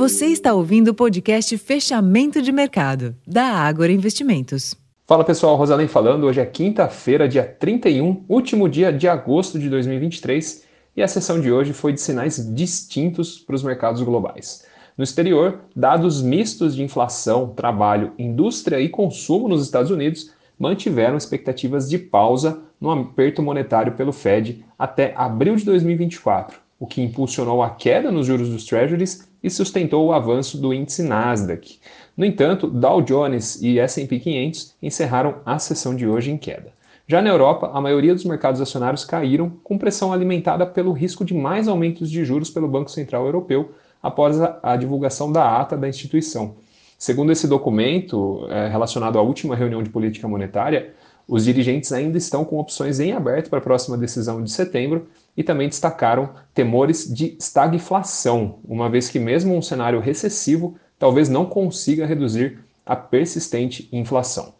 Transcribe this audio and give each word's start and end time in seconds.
Você 0.00 0.28
está 0.28 0.54
ouvindo 0.54 0.88
o 0.88 0.94
podcast 0.94 1.58
Fechamento 1.58 2.40
de 2.40 2.50
Mercado, 2.50 3.14
da 3.26 3.44
Ágora 3.44 3.92
Investimentos. 3.92 4.74
Fala 5.06 5.22
pessoal, 5.22 5.56
Rosalém 5.56 5.88
falando. 5.88 6.24
Hoje 6.24 6.40
é 6.40 6.46
quinta-feira, 6.46 7.28
dia 7.28 7.44
31, 7.44 8.24
último 8.26 8.66
dia 8.66 8.90
de 8.90 9.06
agosto 9.06 9.58
de 9.58 9.68
2023, 9.68 10.64
e 10.96 11.02
a 11.02 11.06
sessão 11.06 11.38
de 11.38 11.52
hoje 11.52 11.74
foi 11.74 11.92
de 11.92 12.00
sinais 12.00 12.42
distintos 12.54 13.38
para 13.40 13.54
os 13.54 13.62
mercados 13.62 14.00
globais. 14.00 14.64
No 14.96 15.04
exterior, 15.04 15.60
dados 15.76 16.22
mistos 16.22 16.74
de 16.74 16.82
inflação, 16.82 17.48
trabalho, 17.48 18.14
indústria 18.18 18.80
e 18.80 18.88
consumo 18.88 19.48
nos 19.48 19.62
Estados 19.62 19.90
Unidos 19.90 20.30
mantiveram 20.58 21.18
expectativas 21.18 21.90
de 21.90 21.98
pausa 21.98 22.62
no 22.80 22.90
aperto 22.90 23.42
monetário 23.42 23.92
pelo 23.92 24.14
Fed 24.14 24.64
até 24.78 25.12
abril 25.14 25.56
de 25.56 25.66
2024, 25.66 26.58
o 26.80 26.86
que 26.86 27.02
impulsionou 27.02 27.62
a 27.62 27.68
queda 27.68 28.10
nos 28.10 28.26
juros 28.26 28.48
dos 28.48 28.64
Treasuries 28.64 29.28
e 29.42 29.50
sustentou 29.50 30.06
o 30.06 30.12
avanço 30.12 30.56
do 30.56 30.72
índice 30.72 31.02
Nasdaq. 31.02 31.78
No 32.16 32.24
entanto, 32.24 32.66
Dow 32.66 33.02
Jones 33.02 33.60
e 33.60 33.78
S&P 33.78 34.18
500 34.18 34.74
encerraram 34.82 35.36
a 35.44 35.58
sessão 35.58 35.94
de 35.94 36.08
hoje 36.08 36.30
em 36.30 36.38
queda. 36.38 36.72
Já 37.06 37.20
na 37.20 37.28
Europa, 37.28 37.70
a 37.74 37.80
maioria 37.80 38.14
dos 38.14 38.24
mercados 38.24 38.60
acionários 38.60 39.04
caíram, 39.04 39.50
com 39.62 39.76
pressão 39.76 40.12
alimentada 40.12 40.64
pelo 40.64 40.92
risco 40.92 41.24
de 41.24 41.34
mais 41.34 41.68
aumentos 41.68 42.10
de 42.10 42.24
juros 42.24 42.48
pelo 42.48 42.68
Banco 42.68 42.90
Central 42.90 43.26
Europeu 43.26 43.72
após 44.02 44.40
a, 44.40 44.76
divulgação 44.76 45.30
da 45.30 45.60
ata 45.60 45.76
da 45.76 45.88
instituição. 45.88 46.54
Segundo 46.96 47.32
esse 47.32 47.48
documento, 47.48 48.46
é, 48.48 48.68
relacionado 48.68 49.18
à 49.18 49.22
última 49.22 49.56
reunião 49.56 49.82
de 49.82 49.90
política 49.90 50.28
monetária, 50.28 50.94
os 51.30 51.44
dirigentes 51.44 51.92
ainda 51.92 52.18
estão 52.18 52.44
com 52.44 52.58
opções 52.58 52.98
em 52.98 53.12
aberto 53.12 53.48
para 53.48 53.60
a 53.60 53.62
próxima 53.62 53.96
decisão 53.96 54.42
de 54.42 54.50
setembro 54.50 55.06
e 55.36 55.44
também 55.44 55.68
destacaram 55.68 56.30
temores 56.52 57.08
de 57.08 57.36
estagflação, 57.38 58.58
uma 58.64 58.90
vez 58.90 59.08
que, 59.08 59.20
mesmo 59.20 59.56
um 59.56 59.62
cenário 59.62 60.00
recessivo, 60.00 60.74
talvez 60.98 61.28
não 61.28 61.46
consiga 61.46 62.04
reduzir 62.04 62.58
a 62.84 62.96
persistente 62.96 63.88
inflação. 63.92 64.54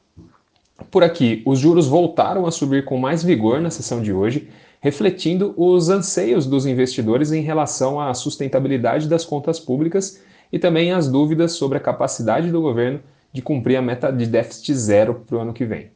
Por 0.92 1.02
aqui, 1.02 1.42
os 1.44 1.58
juros 1.58 1.88
voltaram 1.88 2.46
a 2.46 2.52
subir 2.52 2.84
com 2.84 2.96
mais 2.96 3.24
vigor 3.24 3.60
na 3.60 3.70
sessão 3.70 4.00
de 4.00 4.12
hoje, 4.12 4.48
refletindo 4.80 5.52
os 5.56 5.88
anseios 5.88 6.46
dos 6.46 6.66
investidores 6.66 7.32
em 7.32 7.42
relação 7.42 8.00
à 8.00 8.14
sustentabilidade 8.14 9.08
das 9.08 9.24
contas 9.24 9.58
públicas 9.58 10.22
e 10.52 10.58
também 10.58 10.92
as 10.92 11.08
dúvidas 11.08 11.50
sobre 11.52 11.78
a 11.78 11.80
capacidade 11.80 12.48
do 12.48 12.62
governo 12.62 13.00
de 13.32 13.42
cumprir 13.42 13.74
a 13.74 13.82
meta 13.82 14.12
de 14.12 14.24
déficit 14.24 14.72
zero 14.72 15.24
para 15.26 15.36
o 15.36 15.40
ano 15.40 15.52
que 15.52 15.64
vem. 15.64 15.90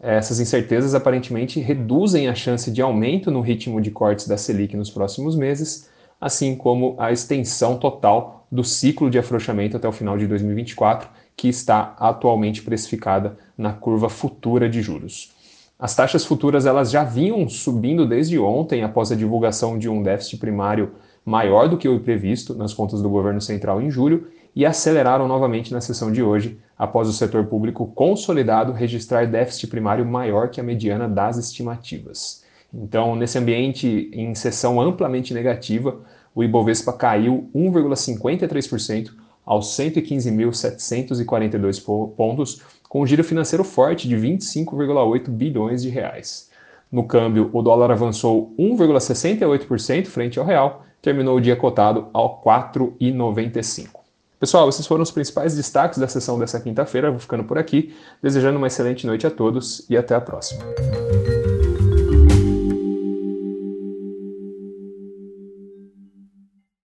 Essas 0.00 0.40
incertezas 0.40 0.94
aparentemente 0.94 1.60
reduzem 1.60 2.26
a 2.26 2.34
chance 2.34 2.70
de 2.70 2.80
aumento 2.80 3.30
no 3.30 3.42
ritmo 3.42 3.82
de 3.82 3.90
cortes 3.90 4.26
da 4.26 4.38
Selic 4.38 4.74
nos 4.74 4.90
próximos 4.90 5.36
meses, 5.36 5.90
assim 6.18 6.56
como 6.56 6.96
a 6.98 7.12
extensão 7.12 7.76
total 7.76 8.46
do 8.50 8.64
ciclo 8.64 9.10
de 9.10 9.18
afrouxamento 9.18 9.76
até 9.76 9.86
o 9.86 9.92
final 9.92 10.16
de 10.16 10.26
2024, 10.26 11.08
que 11.36 11.48
está 11.48 11.94
atualmente 11.98 12.62
precificada 12.62 13.36
na 13.56 13.74
curva 13.74 14.08
futura 14.08 14.70
de 14.70 14.80
juros. 14.80 15.32
As 15.78 15.94
taxas 15.94 16.24
futuras 16.24 16.66
elas 16.66 16.90
já 16.90 17.04
vinham 17.04 17.48
subindo 17.48 18.06
desde 18.06 18.38
ontem 18.38 18.82
após 18.82 19.12
a 19.12 19.16
divulgação 19.16 19.78
de 19.78 19.88
um 19.88 20.02
déficit 20.02 20.38
primário 20.38 20.92
maior 21.24 21.68
do 21.68 21.76
que 21.76 21.88
o 21.88 22.00
previsto 22.00 22.54
nas 22.54 22.74
contas 22.74 23.02
do 23.02 23.08
governo 23.08 23.40
central 23.40 23.80
em 23.80 23.90
julho 23.90 24.26
e 24.54 24.66
aceleraram 24.66 25.28
novamente 25.28 25.72
na 25.72 25.80
sessão 25.80 26.10
de 26.10 26.20
hoje, 26.22 26.58
após 26.76 27.08
o 27.08 27.12
setor 27.12 27.46
público 27.46 27.86
consolidado 27.86 28.72
registrar 28.72 29.26
déficit 29.26 29.68
primário 29.68 30.04
maior 30.04 30.48
que 30.48 30.60
a 30.60 30.64
mediana 30.64 31.08
das 31.08 31.36
estimativas. 31.36 32.42
Então, 32.72 33.16
nesse 33.16 33.38
ambiente 33.38 34.10
em 34.12 34.34
sessão 34.34 34.80
amplamente 34.80 35.34
negativa, 35.34 36.00
o 36.34 36.42
Ibovespa 36.42 36.92
caiu 36.92 37.48
1,53% 37.54 39.10
aos 39.44 39.76
115.742 39.76 41.84
pontos, 42.16 42.62
com 42.88 43.02
um 43.02 43.06
giro 43.06 43.22
financeiro 43.24 43.64
forte 43.64 44.08
de 44.08 44.16
25,8 44.16 45.28
bilhões 45.28 45.82
de 45.82 45.88
reais. 45.88 46.48
No 46.90 47.04
câmbio, 47.04 47.50
o 47.52 47.62
dólar 47.62 47.90
avançou 47.90 48.54
1,68% 48.58 50.06
frente 50.06 50.38
ao 50.38 50.44
real 50.44 50.84
terminou 51.02 51.36
o 51.36 51.40
dia 51.40 51.56
cotado 51.56 52.08
ao 52.12 52.42
4,95. 52.42 54.00
Pessoal, 54.38 54.68
esses 54.70 54.86
foram 54.86 55.02
os 55.02 55.10
principais 55.10 55.54
destaques 55.54 55.98
da 55.98 56.08
sessão 56.08 56.38
dessa 56.38 56.58
quinta-feira. 56.58 57.10
Vou 57.10 57.20
ficando 57.20 57.44
por 57.44 57.58
aqui, 57.58 57.94
desejando 58.22 58.56
uma 58.56 58.68
excelente 58.68 59.06
noite 59.06 59.26
a 59.26 59.30
todos 59.30 59.84
e 59.88 59.96
até 59.96 60.14
a 60.14 60.20
próxima. 60.20 60.64